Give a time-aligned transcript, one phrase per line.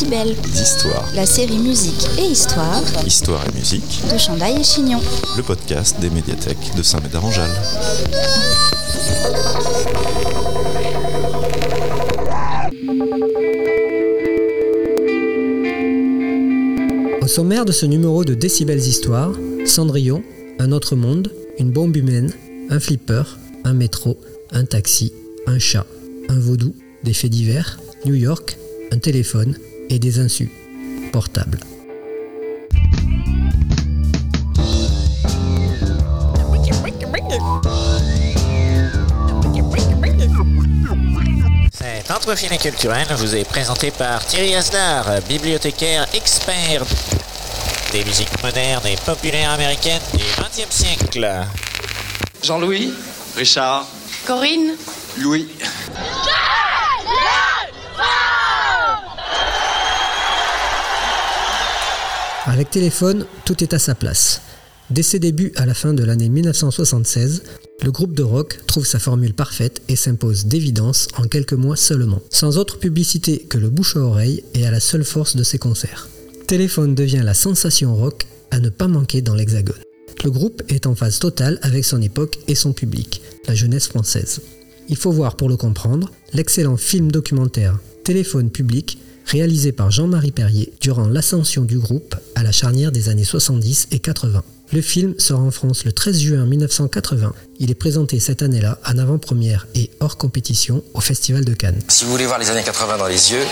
[0.00, 0.34] Décibel.
[0.54, 1.06] d'histoire.
[1.14, 4.98] La série musique et histoire Histoire et musique, de Chandaille et Chignon.
[5.36, 7.50] le podcast des médiathèques de Saint-Médard-en-Jalles.
[17.20, 19.32] Au sommaire de ce numéro de Décibels Histoire,
[19.66, 20.22] Cendrillon,
[20.58, 22.32] un autre monde, une bombe humaine,
[22.70, 24.18] un flipper, un métro,
[24.50, 25.12] un taxi,
[25.46, 25.86] un chat,
[26.30, 28.56] un vaudou, des faits divers, New York,
[28.92, 29.56] un téléphone
[29.90, 30.48] et des insus
[31.12, 31.58] portables.
[41.72, 46.84] Cet entrefilé culturel vous est présenté par Thierry Asdar, bibliothécaire expert
[47.92, 51.28] des musiques modernes et populaires américaines du XXe siècle.
[52.42, 52.92] Jean-Louis
[53.36, 53.86] Richard
[54.26, 54.76] Corinne
[55.18, 55.48] Louis
[62.60, 64.42] Avec téléphone, tout est à sa place.
[64.90, 67.42] Dès ses débuts à la fin de l'année 1976,
[67.82, 72.20] le groupe de rock trouve sa formule parfaite et s'impose d'évidence en quelques mois seulement,
[72.28, 75.56] sans autre publicité que le bouche à oreille et à la seule force de ses
[75.56, 76.10] concerts.
[76.48, 79.80] Téléphone devient la sensation rock à ne pas manquer dans l'Hexagone.
[80.22, 84.42] Le groupe est en phase totale avec son époque et son public, la jeunesse française.
[84.90, 88.98] Il faut voir pour le comprendre l'excellent film documentaire Téléphone public
[89.30, 93.98] réalisé par Jean-Marie Perrier durant l'ascension du groupe à la charnière des années 70 et
[94.00, 94.42] 80.
[94.72, 97.32] Le film sort en France le 13 juin 1980.
[97.58, 101.80] Il est présenté cette année-là en avant-première et hors compétition au Festival de Cannes.
[101.88, 103.42] Si vous voulez voir les années 80 dans les yeux,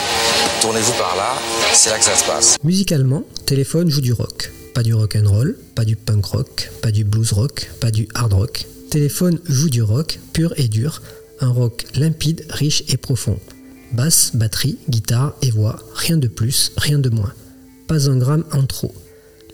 [0.60, 1.34] tournez-vous par là,
[1.72, 2.56] c'est là que ça se passe.
[2.62, 4.52] Musicalement, Téléphone joue du rock.
[4.74, 8.06] Pas du rock and roll, pas du punk rock, pas du blues rock, pas du
[8.14, 8.66] hard rock.
[8.90, 11.02] Téléphone joue du rock pur et dur,
[11.40, 13.38] un rock limpide, riche et profond.
[13.92, 17.32] Basse, batterie, guitare et voix, rien de plus, rien de moins.
[17.86, 18.94] Pas un gramme en trop.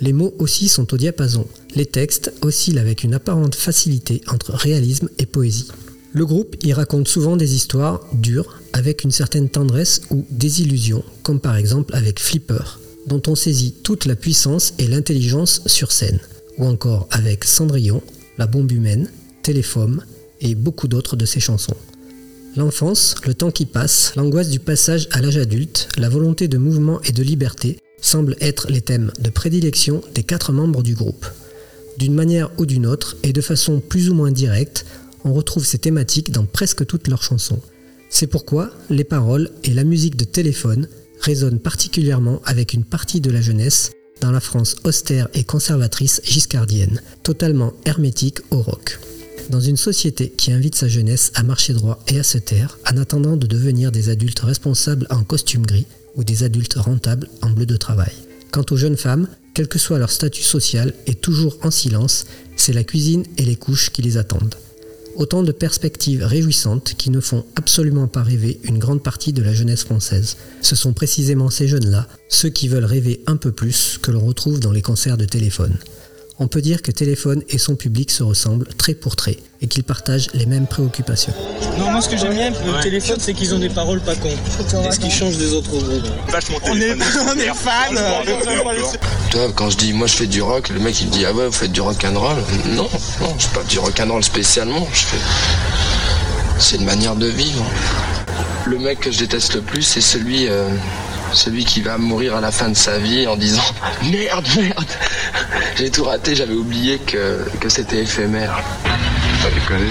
[0.00, 1.46] Les mots aussi sont au diapason.
[1.74, 5.68] Les textes oscillent avec une apparente facilité entre réalisme et poésie.
[6.12, 11.40] Le groupe y raconte souvent des histoires dures, avec une certaine tendresse ou désillusion, comme
[11.40, 16.20] par exemple avec Flipper, dont on saisit toute la puissance et l'intelligence sur scène,
[16.58, 18.02] ou encore avec Cendrillon,
[18.38, 19.10] La bombe humaine,
[19.42, 20.04] Téléphone
[20.40, 21.76] et beaucoup d'autres de ses chansons.
[22.56, 27.00] L'enfance, le temps qui passe, l'angoisse du passage à l'âge adulte, la volonté de mouvement
[27.02, 31.26] et de liberté semblent être les thèmes de prédilection des quatre membres du groupe.
[31.98, 34.86] D'une manière ou d'une autre, et de façon plus ou moins directe,
[35.24, 37.60] on retrouve ces thématiques dans presque toutes leurs chansons.
[38.08, 40.88] C'est pourquoi les paroles et la musique de téléphone
[41.20, 43.90] résonnent particulièrement avec une partie de la jeunesse
[44.20, 49.00] dans la France austère et conservatrice giscardienne, totalement hermétique au rock.
[49.50, 52.96] Dans une société qui invite sa jeunesse à marcher droit et à se taire, en
[52.96, 57.66] attendant de devenir des adultes responsables en costume gris ou des adultes rentables en bleu
[57.66, 58.12] de travail.
[58.50, 62.72] Quant aux jeunes femmes, quel que soit leur statut social et toujours en silence, c'est
[62.72, 64.54] la cuisine et les couches qui les attendent.
[65.16, 69.54] Autant de perspectives réjouissantes qui ne font absolument pas rêver une grande partie de la
[69.54, 70.36] jeunesse française.
[70.60, 74.58] Ce sont précisément ces jeunes-là, ceux qui veulent rêver un peu plus, que l'on retrouve
[74.58, 75.76] dans les concerts de téléphone.
[76.40, 79.84] On peut dire que Téléphone et son public se ressemblent trait pour trait et qu'ils
[79.84, 81.32] partagent les mêmes préoccupations.
[81.78, 84.36] Non, moi ce que j'aime bien le téléphone, c'est qu'ils ont des paroles pas cons.
[84.66, 85.84] C'est ce qui change des autres groupes.
[86.64, 86.92] On est,
[87.34, 87.94] on est fans
[89.30, 91.32] Toi, quand je dis moi je fais du rock, le mec il me dit ah
[91.32, 92.36] ouais vous faites du rock and roll?
[92.66, 92.88] Non,
[93.20, 94.88] non, je fais pas du rock and roll spécialement.
[94.92, 95.18] Je fais,
[96.58, 97.64] c'est une manière de vivre.
[98.66, 100.68] Le mec que je déteste le plus, c'est celui, euh,
[101.34, 103.62] celui qui va mourir à la fin de sa vie en disant
[104.10, 104.90] merde, merde,
[105.76, 108.62] j'ai tout raté, j'avais oublié que, que c'était éphémère.
[109.42, 109.90] Pas déconner.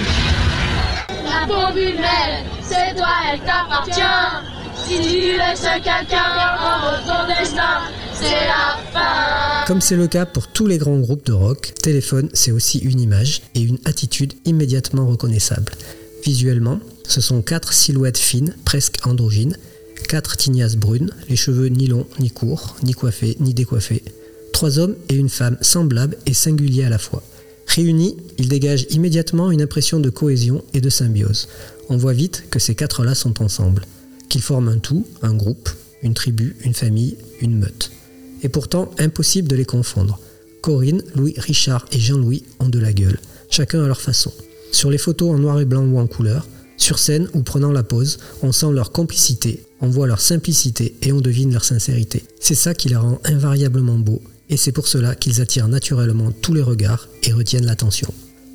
[1.24, 4.54] La bombe humaine, c'est toi, elle t'appartient.
[4.86, 6.24] Si tu laisses quelqu'un
[7.06, 7.80] ton destin,
[8.12, 9.64] c'est la fin.
[9.66, 13.00] Comme c'est le cas pour tous les grands groupes de rock, Téléphone, c'est aussi une
[13.00, 15.72] image et une attitude immédiatement reconnaissables.
[16.24, 19.56] Visuellement, ce sont quatre silhouettes fines, presque androgynes,
[20.08, 24.02] quatre tignasses brunes, les cheveux ni longs ni courts, ni coiffés ni décoiffés,
[24.52, 27.22] trois hommes et une femme semblables et singuliers à la fois.
[27.66, 31.48] Réunis, ils dégagent immédiatement une impression de cohésion et de symbiose.
[31.88, 33.86] On voit vite que ces quatre-là sont ensemble,
[34.28, 35.68] qu'ils forment un tout, un groupe,
[36.02, 37.90] une tribu, une famille, une meute.
[38.42, 40.20] Et pourtant, impossible de les confondre.
[40.60, 43.18] Corinne, Louis, Richard et Jean-Louis ont de la gueule,
[43.50, 44.32] chacun à leur façon.
[44.70, 47.82] Sur les photos en noir et blanc ou en couleur, sur scène ou prenant la
[47.82, 52.24] pause, on sent leur complicité, on voit leur simplicité et on devine leur sincérité.
[52.40, 56.54] C'est ça qui les rend invariablement beaux, et c'est pour cela qu'ils attirent naturellement tous
[56.54, 58.12] les regards et retiennent l'attention.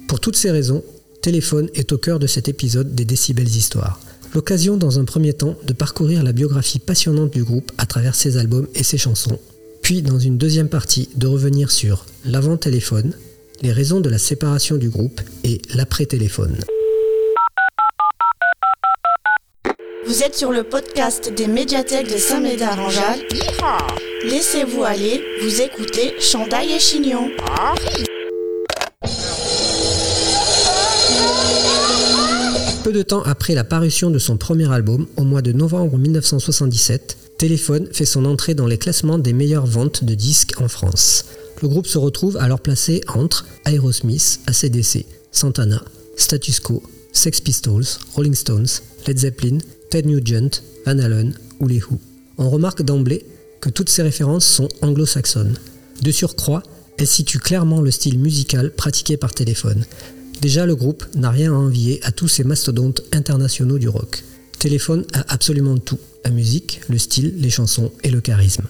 [0.07, 0.83] Pour toutes ces raisons,
[1.21, 3.99] Téléphone est au cœur de cet épisode des Décibels Histoires.
[4.33, 8.37] L'occasion dans un premier temps de parcourir la biographie passionnante du groupe à travers ses
[8.37, 9.39] albums et ses chansons,
[9.81, 13.13] puis dans une deuxième partie de revenir sur l'avant-téléphone,
[13.61, 16.55] les raisons de la séparation du groupe et l'après-téléphone.
[20.09, 23.21] Vous êtes sur le podcast des médiathèques de Saint-Médard-en-Jalles.
[24.23, 27.29] Laissez-vous aller, vous écoutez Chandail et Chignon.
[32.83, 37.35] Peu de temps après la parution de son premier album, au mois de novembre 1977,
[37.37, 41.25] Téléphone fait son entrée dans les classements des meilleures ventes de disques en France.
[41.61, 45.83] Le groupe se retrouve alors placé entre Aerosmith, ACDC, Santana,
[46.17, 46.81] Status Quo,
[47.11, 47.85] Sex Pistols,
[48.15, 48.67] Rolling Stones,
[49.05, 49.59] Led Zeppelin,
[49.89, 51.99] Ted Nugent, Van Halen ou les Who.
[52.37, 53.25] On remarque d'emblée
[53.59, 55.57] que toutes ces références sont anglo-saxonnes.
[56.01, 56.63] De surcroît,
[56.97, 59.85] elles situent clairement le style musical pratiqué par téléphone.
[60.41, 64.23] Déjà, le groupe n'a rien à envier à tous ces mastodontes internationaux du rock.
[64.59, 68.65] Téléphone a absolument tout, la musique, le style, les chansons et le charisme.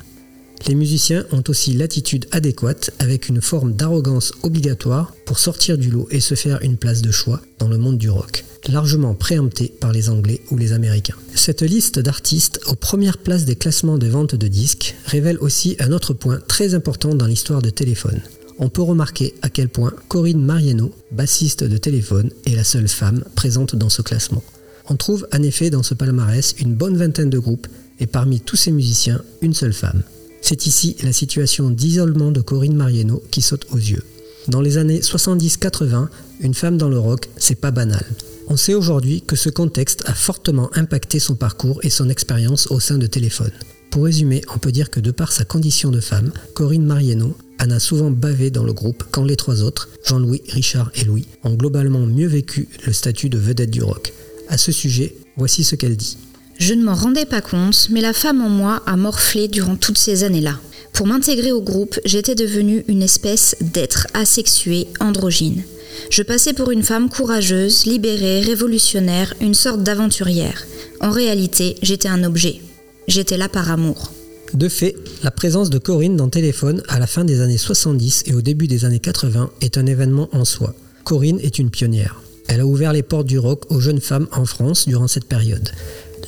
[0.68, 6.08] Les musiciens ont aussi l'attitude adéquate avec une forme d'arrogance obligatoire pour sortir du lot
[6.12, 9.92] et se faire une place de choix dans le monde du rock, largement préempté par
[9.92, 11.16] les Anglais ou les Américains.
[11.34, 15.92] Cette liste d'artistes aux premières places des classements de vente de disques révèle aussi un
[15.92, 18.22] autre point très important dans l'histoire de Téléphone.
[18.60, 23.24] On peut remarquer à quel point Corinne Mariano, bassiste de Téléphone, est la seule femme
[23.36, 24.44] présente dans ce classement.
[24.90, 27.68] On trouve en effet dans ce palmarès une bonne vingtaine de groupes
[28.00, 30.04] et parmi tous ces musiciens, une seule femme.
[30.42, 34.04] C'est ici la situation d'isolement de Corinne Mariano qui saute aux yeux.
[34.48, 36.08] Dans les années 70-80,
[36.40, 38.06] une femme dans le rock, c'est pas banal.
[38.48, 42.80] On sait aujourd'hui que ce contexte a fortement impacté son parcours et son expérience au
[42.80, 43.52] sein de Téléphone.
[43.92, 47.70] Pour résumer, on peut dire que de par sa condition de femme, Corinne Mariano en
[47.72, 51.54] a souvent bavé dans le groupe quand les trois autres, Jean-Louis, Richard et Louis, ont
[51.54, 54.14] globalement mieux vécu le statut de vedette du rock.
[54.48, 56.18] À ce sujet, voici ce qu'elle dit.
[56.60, 59.98] Je ne m'en rendais pas compte, mais la femme en moi a morflé durant toutes
[59.98, 60.60] ces années-là.
[60.92, 65.64] Pour m'intégrer au groupe, j'étais devenue une espèce d'être asexué, androgyne.
[66.10, 70.66] Je passais pour une femme courageuse, libérée, révolutionnaire, une sorte d'aventurière.
[71.00, 72.60] En réalité, j'étais un objet.
[73.08, 74.12] J'étais là par amour.
[74.54, 78.34] De fait, la présence de Corinne dans Téléphone à la fin des années 70 et
[78.34, 80.74] au début des années 80 est un événement en soi.
[81.06, 82.22] Corinne est une pionnière.
[82.50, 85.70] Elle a ouvert les portes du rock aux jeunes femmes en France durant cette période.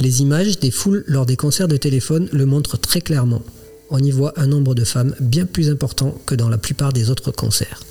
[0.02, 3.44] Les images des foules lors des concerts de téléphone le montrent très clairement.
[3.92, 7.12] On y voit un nombre de femmes bien plus important que dans la plupart des
[7.12, 7.84] autres concerts.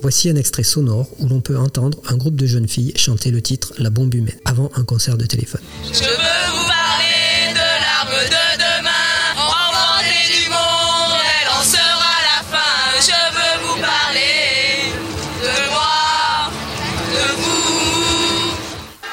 [0.00, 3.42] Voici un extrait sonore où l'on peut entendre un groupe de jeunes filles chanter le
[3.42, 5.60] titre La bombe humaine avant un concert de téléphone.
[5.92, 12.44] Je veux vous parler de l'arme de demain, enfantée du monde, elle en sera la
[12.48, 12.98] fin.
[12.98, 14.94] Je veux vous parler
[15.42, 16.50] de moi,
[17.12, 18.56] de vous.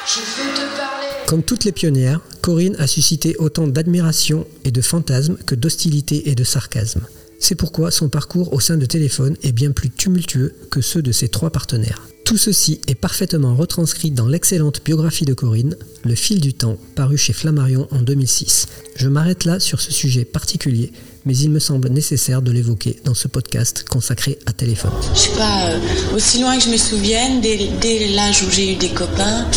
[0.06, 1.26] Je veux te parler.
[1.26, 6.36] Comme toutes les pionnières, Corinne a suscité autant d'admiration et de fantasmes que d'hostilité et
[6.36, 7.00] de sarcasme.
[7.40, 11.10] C'est pourquoi son parcours au sein de Téléphone est bien plus tumultueux que ceux de
[11.10, 12.06] ses trois partenaires.
[12.24, 17.18] Tout ceci est parfaitement retranscrit dans l'excellente biographie de Corinne, Le fil du temps, paru
[17.18, 18.68] chez Flammarion en 2006.
[18.94, 20.92] Je m'arrête là sur ce sujet particulier,
[21.24, 24.92] mais il me semble nécessaire de l'évoquer dans ce podcast consacré à Téléphone.
[25.14, 25.78] Je sais pas, euh,
[26.14, 29.48] aussi loin que je me souvienne, dès, dès l'âge où j'ai eu des copains,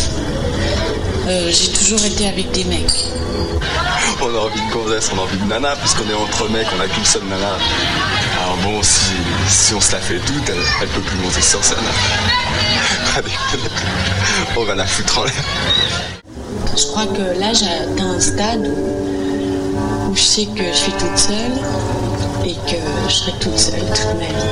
[1.28, 2.90] euh, j'ai toujours été avec des mecs.
[4.22, 6.76] On a envie de gonzesse, on a envie de nana, puisqu'on est entre mecs, on
[6.76, 7.56] n'a qu'une seule nana.
[8.42, 9.14] Alors bon, si,
[9.48, 11.78] si on se la fait toute, elle, elle peut plus monter sur scène.
[14.56, 15.34] On va la foutre en l'air.
[16.76, 21.18] Je crois que là, j'ai atteint un stade où je sais que je suis toute
[21.18, 21.52] seule
[22.44, 22.76] et que
[23.08, 24.44] je serai toute seule toute ma vie.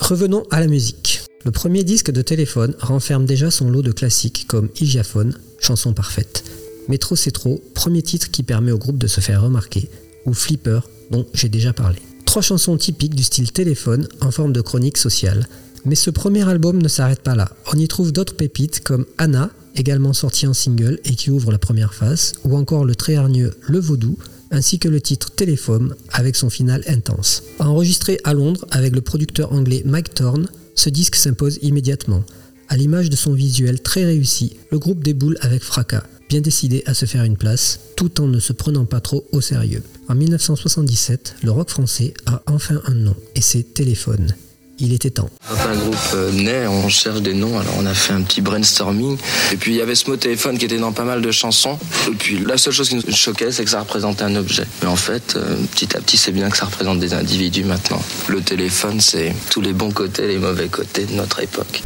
[0.00, 1.15] Revenons à la musique.
[1.44, 6.44] Le premier disque de téléphone renferme déjà son lot de classiques comme Hygiaphone, chanson parfaite,
[6.88, 9.88] Métro c'est trop, premier titre qui permet au groupe de se faire remarquer,
[10.24, 11.98] ou Flipper, dont j'ai déjà parlé.
[12.24, 15.48] Trois chansons typiques du style téléphone en forme de chronique sociale.
[15.84, 17.48] Mais ce premier album ne s'arrête pas là.
[17.72, 21.58] On y trouve d'autres pépites comme Anna, également sortie en single et qui ouvre la
[21.58, 24.18] première face, ou encore le très hargneux Le Vaudou,
[24.50, 27.42] ainsi que le titre Téléphone avec son final intense.
[27.58, 32.22] Enregistré à Londres avec le producteur anglais Mike Thorne, ce disque s'impose immédiatement.
[32.68, 36.94] À l'image de son visuel très réussi, le groupe déboule avec fracas, bien décidé à
[36.94, 39.82] se faire une place, tout en ne se prenant pas trop au sérieux.
[40.08, 44.34] En 1977, le rock français a enfin un nom, et c'est Téléphone.
[44.78, 45.30] Il était temps.
[45.48, 48.42] Quand un groupe euh, naît, on cherche des noms, alors on a fait un petit
[48.42, 49.16] brainstorming.
[49.52, 51.78] Et puis il y avait ce mot téléphone qui était dans pas mal de chansons.
[52.08, 54.66] Et puis la seule chose qui nous choquait, c'est que ça représentait un objet.
[54.82, 58.02] Mais en fait, euh, petit à petit, c'est bien que ça représente des individus maintenant.
[58.28, 61.82] Le téléphone, c'est tous les bons côtés, les mauvais côtés de notre époque.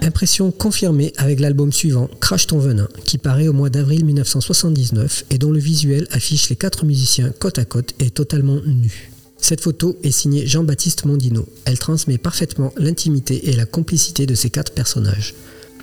[0.00, 5.38] Impression confirmée avec l'album suivant, Crash ton venin, qui paraît au mois d'avril 1979 et
[5.38, 9.13] dont le visuel affiche les quatre musiciens côte à côte et totalement nus.
[9.44, 11.46] Cette photo est signée Jean-Baptiste Mondino.
[11.66, 15.34] Elle transmet parfaitement l'intimité et la complicité de ces quatre personnages.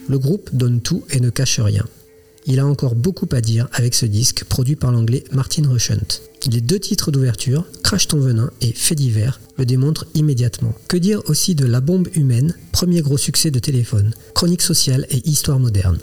[0.10, 1.86] Le groupe donne tout et ne cache rien.
[2.48, 6.24] Il a encore beaucoup à dire avec ce disque produit par l'anglais Martin Rushent.
[6.52, 10.74] Les deux titres d'ouverture, Crash ton venin et Fait divers, le démontrent immédiatement.
[10.88, 15.30] Que dire aussi de La bombe humaine, premier gros succès de téléphone, chronique sociale et
[15.30, 16.00] histoire moderne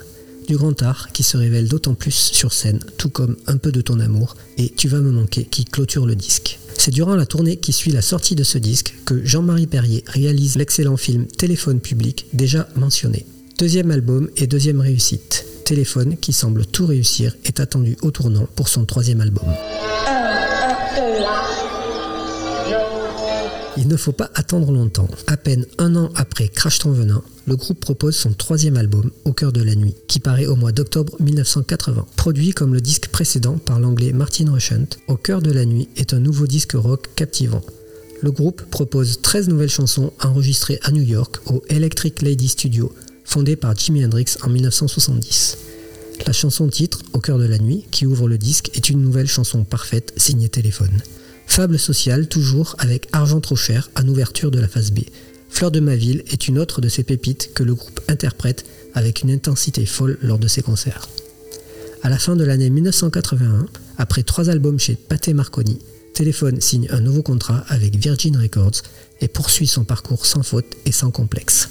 [0.47, 3.81] du grand art qui se révèle d'autant plus sur scène, tout comme Un peu de
[3.81, 6.58] ton amour et Tu vas me manquer qui clôture le disque.
[6.79, 10.55] C'est durant la tournée qui suit la sortie de ce disque que Jean-Marie Perrier réalise
[10.55, 13.25] l'excellent film Téléphone public déjà mentionné.
[13.57, 15.45] Deuxième album et deuxième réussite.
[15.65, 19.43] Téléphone qui semble tout réussir est attendu au tournant pour son troisième album.
[23.81, 25.07] Il ne faut pas attendre longtemps.
[25.27, 29.31] À peine un an après Crash ton venin, le groupe propose son troisième album, Au
[29.31, 32.05] cœur de la nuit, qui paraît au mois d'octobre 1980.
[32.17, 36.13] Produit comme le disque précédent par l'anglais Martin Rushent, Au cœur de la nuit est
[36.13, 37.61] un nouveau disque rock captivant.
[38.21, 42.93] Le groupe propose 13 nouvelles chansons enregistrées à New York au Electric Lady Studio,
[43.23, 45.57] fondé par Jimi Hendrix en 1970.
[46.27, 49.27] La chanson titre, Au cœur de la nuit, qui ouvre le disque, est une nouvelle
[49.27, 51.01] chanson parfaite signée Téléphone.
[51.49, 54.99] Fable sociale, toujours avec Argent trop cher en ouverture de la phase B.
[55.49, 59.23] Fleur de ma ville est une autre de ces pépites que le groupe interprète avec
[59.23, 61.09] une intensité folle lors de ses concerts.
[62.03, 63.65] À la fin de l'année 1981,
[63.97, 65.79] après trois albums chez Pathé Marconi,
[66.13, 68.83] Téléphone signe un nouveau contrat avec Virgin Records
[69.19, 71.67] et poursuit son parcours sans faute et sans complexe.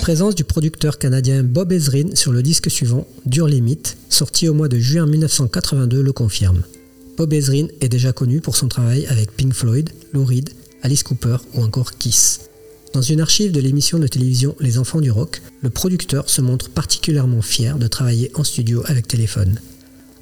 [0.00, 4.54] La présence du producteur canadien Bob Ezrin sur le disque suivant, Dure Limit, sorti au
[4.54, 6.62] mois de juin 1982, le confirme.
[7.18, 10.48] Bob Ezrin est déjà connu pour son travail avec Pink Floyd, Lou Reed,
[10.82, 12.40] Alice Cooper ou encore Kiss.
[12.94, 16.70] Dans une archive de l'émission de télévision Les Enfants du Rock, le producteur se montre
[16.70, 19.60] particulièrement fier de travailler en studio avec Téléphone.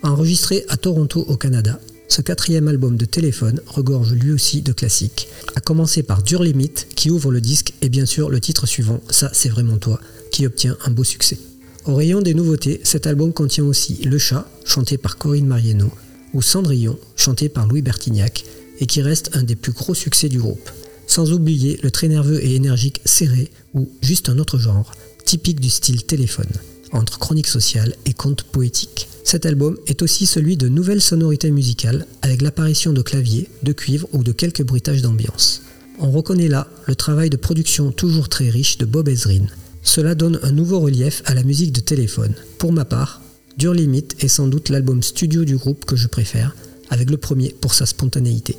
[0.02, 5.28] Enregistré à Toronto au Canada, ce quatrième album de téléphone regorge lui aussi de classiques,
[5.54, 9.00] à commencer par Dur Limite qui ouvre le disque et bien sûr le titre suivant,
[9.10, 10.00] Ça c'est vraiment toi,
[10.32, 11.38] qui obtient un beau succès.
[11.84, 15.90] Au rayon des nouveautés, cet album contient aussi Le Chat, chanté par Corinne Mariano,
[16.34, 18.44] ou Cendrillon, chanté par Louis Bertignac,
[18.80, 20.70] et qui reste un des plus gros succès du groupe.
[21.06, 24.92] Sans oublier le très nerveux et énergique Serré, ou Juste un autre genre,
[25.24, 26.50] typique du style téléphone,
[26.92, 29.08] entre chronique sociale et conte poétique.
[29.24, 34.08] Cet album est aussi celui de nouvelles sonorités musicales avec l'apparition de claviers, de cuivre
[34.12, 35.62] ou de quelques bruitages d'ambiance.
[36.00, 39.46] On reconnaît là le travail de production toujours très riche de Bob Ezrin.
[39.82, 42.34] Cela donne un nouveau relief à la musique de téléphone.
[42.58, 43.20] Pour ma part,
[43.56, 46.54] Dur Limit est sans doute l'album studio du groupe que je préfère,
[46.90, 48.56] avec le premier pour sa spontanéité.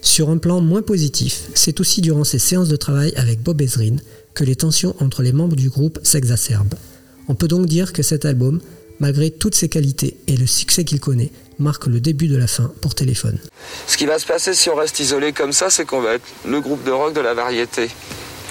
[0.00, 3.96] Sur un plan moins positif, c'est aussi durant ces séances de travail avec Bob Ezrin
[4.34, 6.74] que les tensions entre les membres du groupe s'exacerbent.
[7.28, 8.60] On peut donc dire que cet album
[9.00, 12.72] malgré toutes ses qualités et le succès qu'il connaît, marque le début de la fin
[12.80, 13.38] pour Téléphone.
[13.86, 16.26] Ce qui va se passer si on reste isolé comme ça, c'est qu'on va être
[16.46, 17.90] le groupe de rock de la variété.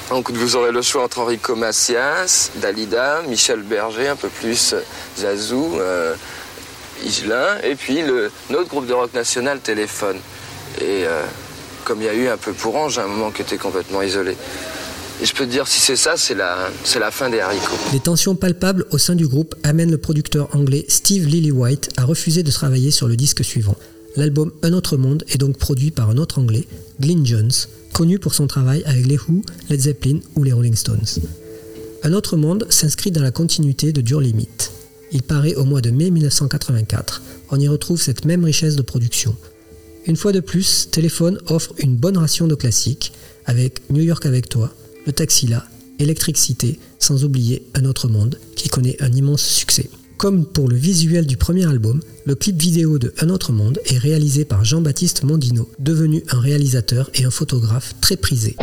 [0.10, 4.82] Donc vous aurez le choix entre Enrico Macias, Dalida, Michel Berger, un peu plus euh,
[5.18, 6.14] Zazou, euh,
[7.06, 10.18] Igelin, et puis le, notre groupe de rock national Téléphone.
[10.80, 11.24] Et euh,
[11.86, 14.36] comme il y a eu un peu pour Ange, un moment qui était complètement isolé.
[15.24, 17.78] Et je peux te dire, si c'est ça, c'est la, c'est la fin des haricots.
[17.94, 22.44] Les tensions palpables au sein du groupe amènent le producteur anglais Steve Lillywhite à refuser
[22.44, 23.78] de travailler sur le disque suivant.
[24.18, 26.68] L'album Un autre monde est donc produit par un autre anglais,
[27.00, 27.54] Glyn Jones,
[27.94, 31.08] connu pour son travail avec les Who, Led Zeppelin ou les Rolling Stones.
[32.04, 34.50] Un autre monde s'inscrit dans la continuité de Dure Limit.
[35.14, 37.22] Il paraît au mois de mai 1984.
[37.50, 39.38] On y retrouve cette même richesse de production.
[40.06, 43.14] Une fois de plus, Téléphone offre une bonne ration de classiques
[43.46, 44.74] avec New York avec toi,
[45.06, 45.66] le taxi là,
[46.00, 49.90] Électricité, sans oublier Un autre monde, qui connaît un immense succès.
[50.18, 53.98] Comme pour le visuel du premier album, le clip vidéo de Un autre monde est
[53.98, 58.56] réalisé par Jean-Baptiste Mondino, devenu un réalisateur et un photographe très prisé.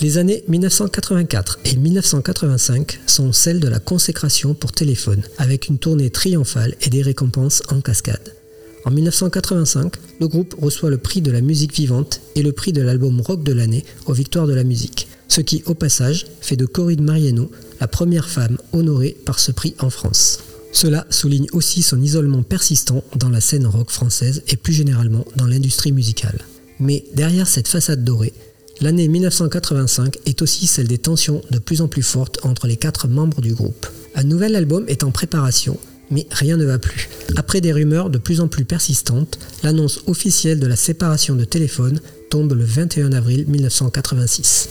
[0.00, 6.10] Les années 1984 et 1985 sont celles de la consécration pour téléphone, avec une tournée
[6.10, 8.34] triomphale et des récompenses en cascade.
[8.84, 12.82] En 1985, le groupe reçoit le prix de la musique vivante et le prix de
[12.82, 16.66] l'album rock de l'année aux Victoires de la musique, ce qui, au passage, fait de
[16.66, 20.40] Corinne Mariano la première femme honorée par ce prix en France.
[20.72, 25.46] Cela souligne aussi son isolement persistant dans la scène rock française et plus généralement dans
[25.46, 26.40] l'industrie musicale.
[26.80, 28.32] Mais derrière cette façade dorée,
[28.80, 33.06] l'année 1985 est aussi celle des tensions de plus en plus fortes entre les quatre
[33.06, 33.86] membres du groupe.
[34.14, 35.78] Un nouvel album est en préparation
[36.12, 37.08] mais rien ne va plus.
[37.36, 42.00] Après des rumeurs de plus en plus persistantes, l'annonce officielle de la séparation de Téléphone
[42.30, 44.68] tombe le 21 avril 1986.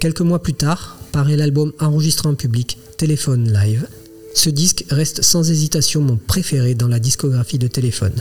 [0.00, 3.88] Quelques mois plus tard, paraît l'album enregistré en public Téléphone Live.
[4.34, 8.14] Ce disque reste sans hésitation mon préféré dans la discographie de Téléphone.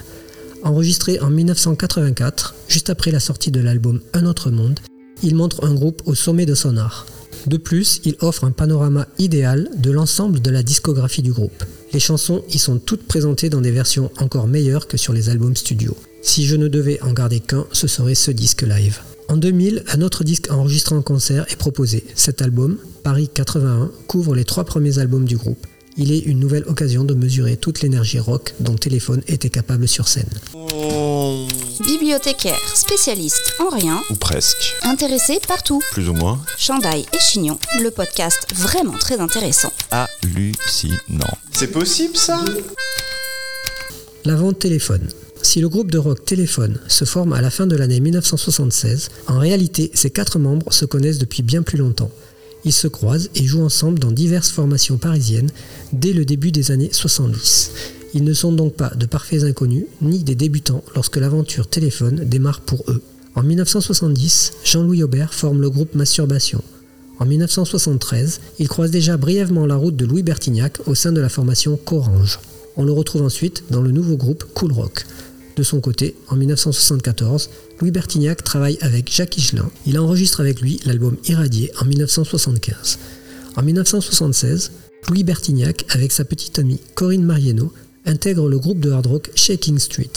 [0.64, 4.80] Enregistré en 1984, juste après la sortie de l'album Un autre monde,
[5.22, 7.06] il montre un groupe au sommet de son art.
[7.46, 11.64] De plus, il offre un panorama idéal de l'ensemble de la discographie du groupe.
[11.94, 15.56] Les chansons y sont toutes présentées dans des versions encore meilleures que sur les albums
[15.56, 15.96] studio.
[16.22, 19.00] Si je ne devais en garder qu'un, ce serait ce disque live.
[19.30, 22.04] En 2000, un autre disque enregistré en concert est proposé.
[22.16, 25.66] Cet album, Paris 81, couvre les trois premiers albums du groupe.
[25.98, 30.08] Il est une nouvelle occasion de mesurer toute l'énergie rock dont Téléphone était capable sur
[30.08, 30.30] scène.
[31.86, 34.76] Bibliothécaire, spécialiste en rien, Ou presque.
[34.84, 35.82] intéressé partout.
[35.92, 36.40] Plus ou moins.
[36.58, 39.72] Chandail et Chignon, le podcast vraiment très intéressant.
[39.92, 41.38] Hallucinant.
[41.52, 42.44] C'est possible ça?
[44.26, 45.08] La vente téléphone.
[45.44, 49.40] Si le groupe de rock Téléphone se forme à la fin de l'année 1976, en
[49.40, 52.12] réalité, ses quatre membres se connaissent depuis bien plus longtemps.
[52.66, 55.52] Ils se croisent et jouent ensemble dans diverses formations parisiennes
[55.94, 57.72] dès le début des années 70.
[58.14, 62.62] Ils ne sont donc pas de parfaits inconnus ni des débutants lorsque l'aventure Téléphone démarre
[62.62, 63.02] pour eux.
[63.36, 66.64] En 1970, Jean-Louis Aubert forme le groupe Masturbation.
[67.20, 71.30] En 1973, il croise déjà brièvement la route de Louis Bertignac au sein de la
[71.30, 72.40] formation Corange.
[72.76, 75.06] On le retrouve ensuite dans le nouveau groupe Cool Rock.
[75.56, 77.50] De son côté, en 1974,
[77.82, 79.70] Louis Bertignac travaille avec Jacques Higelin.
[79.88, 83.00] Il enregistre avec lui l'album Irradié en 1975.
[83.56, 84.72] En 1976,
[85.10, 87.74] Louis Bertignac, avec sa petite amie Corinne Marieno,
[88.08, 90.12] intègre le groupe de hard rock Shaking Street.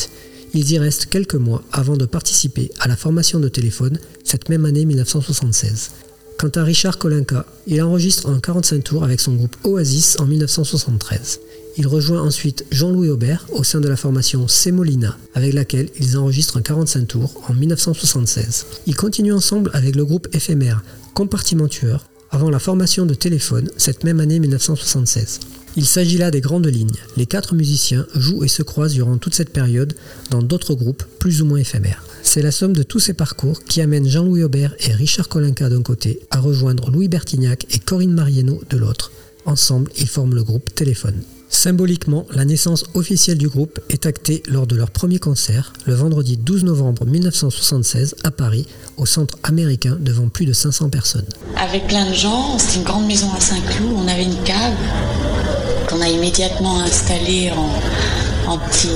[0.54, 4.64] Ils y restent quelques mois avant de participer à la formation de Téléphone cette même
[4.64, 5.90] année 1976.
[6.38, 11.40] Quant à Richard Kolinka, il enregistre un 45 tours avec son groupe Oasis en 1973.
[11.76, 16.56] Il rejoint ensuite Jean-Louis Aubert au sein de la formation Semolina, avec laquelle ils enregistrent
[16.56, 18.66] un 45 tours en 1976.
[18.86, 20.82] Ils continuent ensemble avec le groupe éphémère
[21.14, 25.40] Compartimentueur avant la formation de Téléphone cette même année 1976.
[25.76, 26.90] Il s'agit là des grandes lignes.
[27.16, 29.94] Les quatre musiciens jouent et se croisent durant toute cette période
[30.30, 32.02] dans d'autres groupes plus ou moins éphémères.
[32.22, 35.82] C'est la somme de tous ces parcours qui amène Jean-Louis Aubert et Richard Kolinka d'un
[35.82, 39.12] côté à rejoindre Louis Bertignac et Corinne Marieno de l'autre.
[39.46, 41.22] Ensemble, ils forment le groupe Téléphone.
[41.48, 46.36] Symboliquement, la naissance officielle du groupe est actée lors de leur premier concert, le vendredi
[46.36, 51.26] 12 novembre 1976 à Paris, au centre américain devant plus de 500 personnes.
[51.56, 54.76] Avec plein de gens, c'était une grande maison à Saint-Cloud, on avait une cave
[55.90, 58.88] qu'on a immédiatement installée en, en, petit,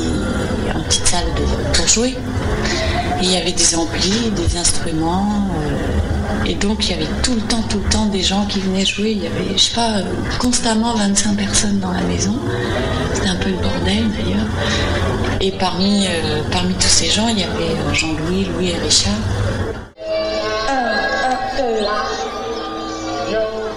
[0.74, 1.26] en petite salle
[1.72, 2.14] pour jouer.
[3.22, 5.48] Il y avait des amplis, des instruments.
[5.62, 8.60] euh, et donc il y avait tout le temps, tout le temps des gens qui
[8.60, 9.12] venaient jouer.
[9.12, 10.02] Il y avait, je sais pas, euh,
[10.38, 12.38] constamment 25 personnes dans la maison.
[13.14, 14.46] C'était un peu le bordel d'ailleurs.
[15.40, 19.12] Et parmi, euh, parmi tous ces gens, il y avait Jean-Louis, Louis et Richard.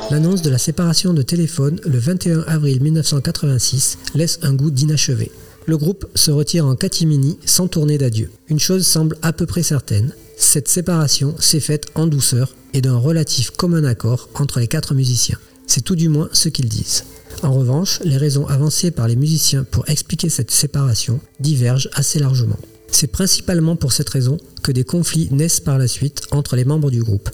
[0.09, 5.31] L'annonce de la séparation de Téléphone le 21 avril 1986 laisse un goût d'inachevé.
[5.65, 8.31] Le groupe se retire en catimini sans tourner d'adieu.
[8.47, 12.95] Une chose semble à peu près certaine, cette séparation s'est faite en douceur et d'un
[12.95, 15.39] relatif commun accord entre les quatre musiciens.
[15.65, 17.03] C'est tout du moins ce qu'ils disent.
[17.43, 22.57] En revanche, les raisons avancées par les musiciens pour expliquer cette séparation divergent assez largement.
[22.89, 26.91] C'est principalement pour cette raison que des conflits naissent par la suite entre les membres
[26.91, 27.29] du groupe,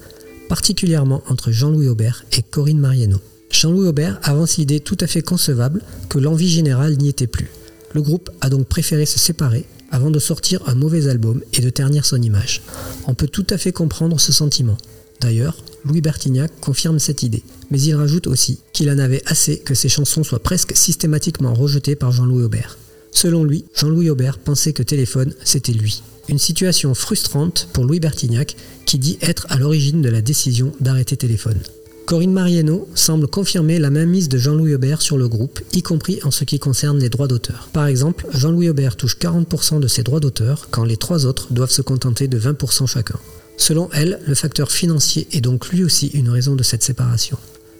[0.53, 3.17] particulièrement entre Jean-Louis Aubert et Corinne Marieno.
[3.49, 7.49] Jean-Louis Aubert avance l'idée tout à fait concevable que l'envie générale n'y était plus.
[7.95, 11.71] Le groupe a donc préféré se séparer avant de sortir un mauvais album et de
[11.71, 12.61] ternir son image.
[13.07, 14.77] On peut tout à fait comprendre ce sentiment.
[15.21, 19.73] D'ailleurs, Louis Bertignac confirme cette idée, mais il rajoute aussi qu'il en avait assez que
[19.73, 22.77] ses chansons soient presque systématiquement rejetées par Jean-Louis Aubert.
[23.11, 26.03] Selon lui, Jean-Louis Aubert pensait que Téléphone, c'était lui.
[26.29, 28.55] Une situation frustrante pour Louis Bertignac
[28.85, 31.59] qui dit être à l'origine de la décision d'arrêter Téléphone.
[32.05, 36.31] Corinne Marieno semble confirmer la mainmise de Jean-Louis Aubert sur le groupe, y compris en
[36.31, 37.69] ce qui concerne les droits d'auteur.
[37.71, 41.71] Par exemple, Jean-Louis Aubert touche 40% de ses droits d'auteur, quand les trois autres doivent
[41.71, 43.19] se contenter de 20% chacun.
[43.55, 47.37] Selon elle, le facteur financier est donc lui aussi une raison de cette séparation.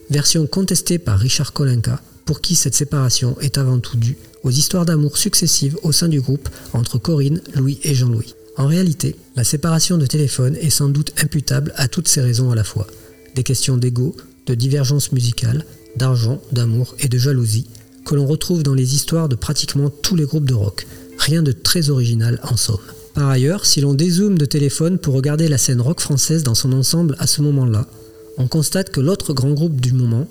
[0.09, 4.85] Version contestée par Richard Kolinka, pour qui cette séparation est avant tout due aux histoires
[4.85, 8.35] d'amour successives au sein du groupe entre Corinne, Louis et Jean-Louis.
[8.57, 12.55] En réalité, la séparation de téléphone est sans doute imputable à toutes ces raisons à
[12.55, 12.87] la fois.
[13.35, 17.67] Des questions d'ego, de divergence musicale, d'argent, d'amour et de jalousie,
[18.05, 20.85] que l'on retrouve dans les histoires de pratiquement tous les groupes de rock.
[21.17, 22.77] Rien de très original en somme.
[23.13, 26.73] Par ailleurs, si l'on dézoome de téléphone pour regarder la scène rock française dans son
[26.73, 27.87] ensemble à ce moment-là,
[28.37, 30.27] on constate que l'autre grand groupe du moment,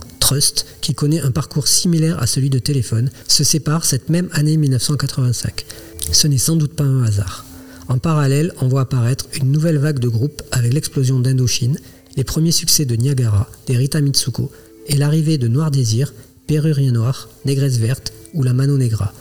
[0.81, 5.67] Qui connaît un parcours similaire à celui de Téléphone, se sépare cette même année 1985.
[6.11, 7.45] Ce n'est sans doute pas un hasard.
[7.89, 11.79] En parallèle, on voit apparaître une nouvelle vague de groupes avec l'explosion d'Indochine,
[12.17, 14.51] les premiers succès de Niagara, des Rita Mitsuko,
[14.87, 16.15] et l'arrivée de Noir Désir,
[16.47, 19.13] Perrurien Noir, Négresse Verte ou la Mano Negra.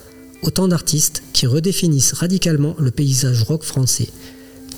[0.44, 4.08] Autant d'artistes qui redéfinissent radicalement le paysage rock français.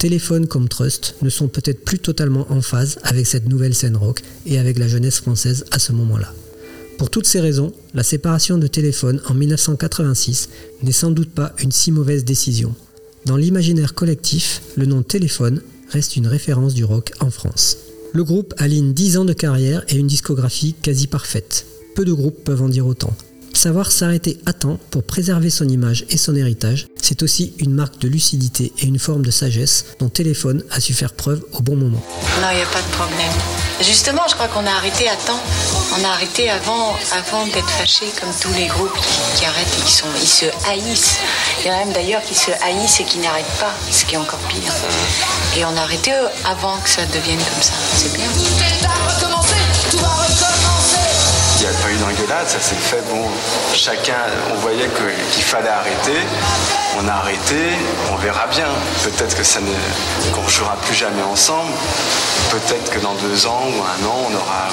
[0.03, 4.21] Téléphone comme Trust ne sont peut-être plus totalement en phase avec cette nouvelle scène rock
[4.45, 6.33] et avec la jeunesse française à ce moment-là.
[6.97, 10.49] Pour toutes ces raisons, la séparation de Téléphone en 1986
[10.81, 12.75] n'est sans doute pas une si mauvaise décision.
[13.25, 17.77] Dans l'imaginaire collectif, le nom Téléphone reste une référence du rock en France.
[18.11, 21.65] Le groupe aligne 10 ans de carrière et une discographie quasi parfaite.
[21.95, 23.15] Peu de groupes peuvent en dire autant.
[23.53, 27.99] Savoir s'arrêter à temps pour préserver son image et son héritage, c'est aussi une marque
[27.99, 31.75] de lucidité et une forme de sagesse dont Téléphone a su faire preuve au bon
[31.75, 32.03] moment.
[32.41, 33.31] Non, il n'y a pas de problème.
[33.81, 35.39] Justement, je crois qu'on a arrêté à temps.
[35.97, 39.85] On a arrêté avant, avant d'être fâchés comme tous les groupes qui, qui arrêtent et
[39.85, 41.17] qui sont, ils se haïssent.
[41.61, 44.15] Il y en a même d'ailleurs qui se haïssent et qui n'arrêtent pas, ce qui
[44.15, 44.73] est encore pire.
[45.57, 46.11] Et on a arrêté
[46.43, 47.73] avant que ça devienne comme ça.
[47.95, 48.27] C'est bien.
[52.47, 53.01] Ça s'est fait.
[53.09, 53.23] Bon,
[53.73, 54.17] chacun,
[54.53, 56.19] on voyait qu'il fallait arrêter.
[56.99, 57.55] On a arrêté,
[58.11, 58.67] on verra bien.
[59.03, 61.71] Peut-être que ça ne, qu'on jouera plus jamais ensemble.
[62.51, 64.69] Peut-être que dans deux ans ou un an, on aura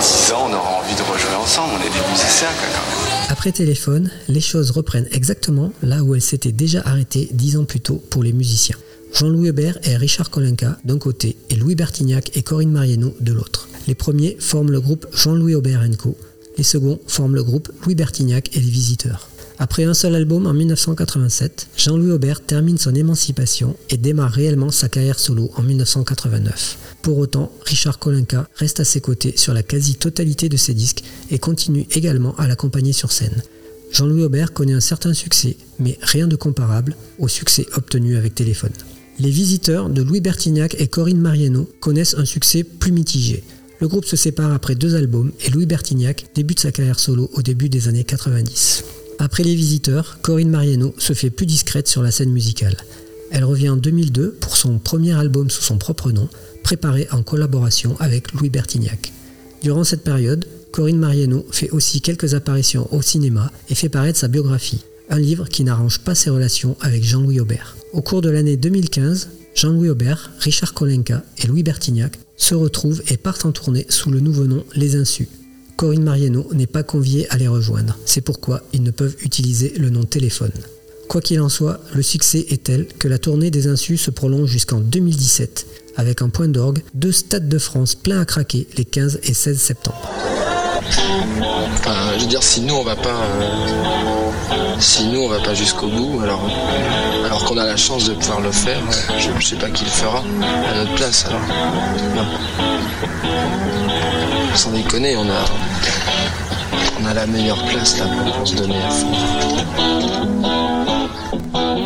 [0.00, 1.74] dix ans, on aura envie de rejouer ensemble.
[1.74, 3.30] On est des musiciens, quoi, quand même.
[3.30, 7.80] Après Téléphone, les choses reprennent exactement là où elles s'étaient déjà arrêtées dix ans plus
[7.80, 8.76] tôt pour les musiciens.
[9.14, 13.68] Jean-Louis Aubert et Richard Kolinka d'un côté et Louis Bertignac et Corinne Mariano de l'autre.
[13.86, 16.16] Les premiers forment le groupe Jean-Louis Aubert Co.
[16.58, 19.28] Les seconds forment le groupe Louis Bertignac et les Visiteurs.
[19.58, 24.88] Après un seul album en 1987, Jean-Louis Aubert termine son émancipation et démarre réellement sa
[24.88, 26.78] carrière solo en 1989.
[27.02, 31.38] Pour autant, Richard Kolinka reste à ses côtés sur la quasi-totalité de ses disques et
[31.38, 33.42] continue également à l'accompagner sur scène.
[33.92, 38.72] Jean-Louis Aubert connaît un certain succès, mais rien de comparable au succès obtenu avec Téléphone.
[39.18, 43.44] Les visiteurs de Louis Bertignac et Corinne Mariano connaissent un succès plus mitigé.
[43.82, 47.42] Le groupe se sépare après deux albums et Louis Bertignac débute sa carrière solo au
[47.42, 48.84] début des années 90.
[49.18, 52.76] Après les visiteurs, Corinne Mariano se fait plus discrète sur la scène musicale.
[53.32, 56.28] Elle revient en 2002 pour son premier album sous son propre nom,
[56.62, 59.12] préparé en collaboration avec Louis Bertignac.
[59.64, 64.28] Durant cette période, Corinne Mariano fait aussi quelques apparitions au cinéma et fait paraître sa
[64.28, 67.76] biographie, un livre qui n'arrange pas ses relations avec Jean-Louis Aubert.
[67.92, 73.16] Au cours de l'année 2015, Jean-Louis Aubert, Richard Kolenka et Louis Bertignac se retrouvent et
[73.16, 75.28] partent en tournée sous le nouveau nom Les Insus.
[75.76, 79.90] Corinne Mariano n'est pas conviée à les rejoindre, c'est pourquoi ils ne peuvent utiliser le
[79.90, 80.52] nom téléphone.
[81.08, 84.50] Quoi qu'il en soit, le succès est tel que la tournée des Insus se prolonge
[84.50, 89.20] jusqu'en 2017, avec en point d'orgue deux stades de France pleins à craquer les 15
[89.22, 90.10] et 16 septembre.
[91.74, 94.21] Enfin, je veux dire, si nous on va pas, euh,
[94.78, 96.48] si nous on va pas jusqu'au bout, alors,
[97.24, 98.80] alors qu'on a la chance de pouvoir le faire,
[99.18, 101.24] je, je sais pas qui le fera à notre place.
[101.26, 101.40] Alors,
[102.16, 102.26] non.
[104.54, 105.44] Sans déconner, on a,
[107.00, 109.12] on a la meilleure place là pour, pour se donner à fond.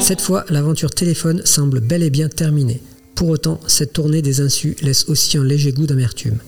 [0.00, 2.80] Cette fois, l'aventure téléphone semble bel et bien terminée.
[3.14, 6.38] Pour autant, cette tournée des insus laisse aussi un léger goût d'amertume.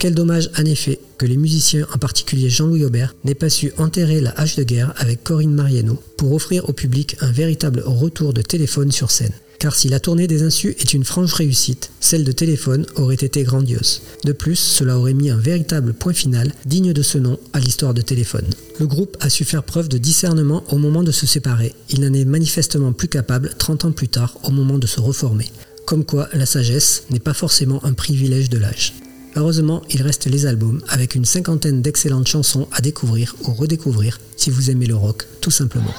[0.00, 4.22] Quel dommage en effet que les musiciens, en particulier Jean-Louis Aubert, n'aient pas su enterrer
[4.22, 8.40] la hache de guerre avec Corinne Mariano pour offrir au public un véritable retour de
[8.40, 9.34] téléphone sur scène.
[9.58, 13.42] Car si la tournée des insus est une franche réussite, celle de téléphone aurait été
[13.42, 14.00] grandiose.
[14.24, 17.92] De plus, cela aurait mis un véritable point final digne de ce nom à l'histoire
[17.92, 18.48] de téléphone.
[18.78, 21.74] Le groupe a su faire preuve de discernement au moment de se séparer.
[21.90, 25.48] Il n'en est manifestement plus capable 30 ans plus tard au moment de se reformer.
[25.84, 28.94] Comme quoi, la sagesse n'est pas forcément un privilège de l'âge.
[29.36, 34.50] Heureusement, il reste les albums avec une cinquantaine d'excellentes chansons à découvrir ou redécouvrir si
[34.50, 35.94] vous aimez le rock, tout simplement.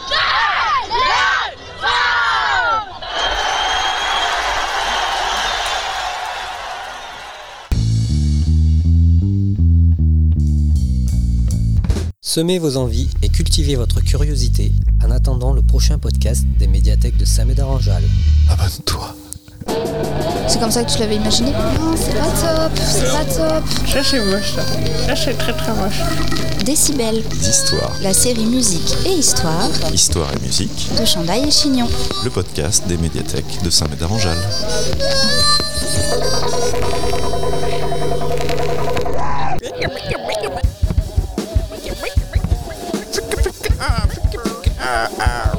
[12.33, 14.71] Semez vos envies et cultivez votre curiosité
[15.03, 18.07] en attendant le prochain podcast des médiathèques de Saint-Médard-en-Jalles.
[18.49, 19.15] Abonne-toi.
[20.51, 23.63] C'est comme ça que tu l'avais imaginé Non, c'est pas top, c'est pas top.
[23.87, 24.61] Ça, c'est moche, ça.
[25.07, 26.01] Ça, c'est très très moche.
[26.65, 27.23] Décibel.
[27.23, 27.93] D'histoire.
[28.01, 29.69] La série musique et histoire.
[29.93, 30.89] Histoire et musique.
[30.99, 31.87] De Chandaille et Chignon.
[32.25, 34.35] Le podcast des médiathèques de Saint-Médard-en-Jalles.
[43.79, 44.05] ah,
[44.81, 45.09] ah.
[45.17, 45.50] ah.